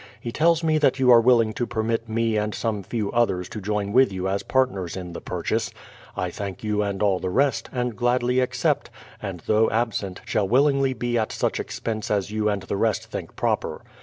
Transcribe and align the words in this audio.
He 0.19 0.31
tells 0.31 0.63
me 0.63 0.79
that 0.79 0.97
you 0.97 1.11
are 1.11 1.21
willing 1.21 1.53
to 1.53 1.67
permit 1.67 2.09
me 2.09 2.35
and 2.35 2.55
some 2.55 2.81
few 2.81 3.11
others 3.11 3.47
to 3.49 3.61
join 3.61 3.93
with 3.93 4.11
you 4.11 4.27
as 4.27 4.41
partners 4.41 4.97
in 4.97 5.13
the 5.13 5.21
purchase; 5.21 5.69
I 6.17 6.31
thank 6.31 6.63
you 6.63 6.81
and 6.81 7.03
all 7.03 7.19
the 7.19 7.29
rest, 7.29 7.69
and 7.71 7.95
gladly 7.95 8.39
accept, 8.39 8.89
and 9.21 9.41
though 9.45 9.69
absent, 9.69 10.21
shall 10.25 10.47
willingly 10.47 10.93
be 10.95 11.19
at 11.19 11.31
such 11.31 11.59
expense 11.59 12.09
as 12.09 12.31
you 12.31 12.49
and 12.49 12.63
the 12.63 12.77
rest 12.77 13.11
think 13.11 13.35
proper. 13.35 13.83